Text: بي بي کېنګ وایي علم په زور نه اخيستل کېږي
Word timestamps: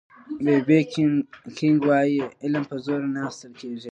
بي 0.43 0.55
بي 0.67 0.79
کېنګ 1.57 1.79
وایي 1.87 2.19
علم 2.43 2.63
په 2.69 2.75
زور 2.85 3.01
نه 3.13 3.19
اخيستل 3.29 3.51
کېږي 3.61 3.89